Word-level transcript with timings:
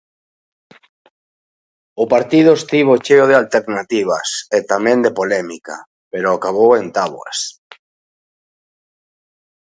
O 2.03 2.05
partido 2.13 2.51
estivo 2.59 3.01
cheo 3.05 3.25
de 3.29 3.35
alternativas, 3.41 4.27
e 4.57 4.59
tamén 4.71 4.97
de 5.05 5.11
polémica, 5.19 5.75
pero 6.11 6.27
acabou 6.31 6.71
en 6.81 6.87
táboas. 6.97 7.37